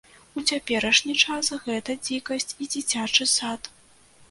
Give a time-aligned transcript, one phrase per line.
[0.39, 3.73] У цяперашні час гэта дзікасць і дзіцячы сад.